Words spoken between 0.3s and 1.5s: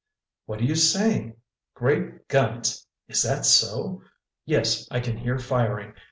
What are you saying?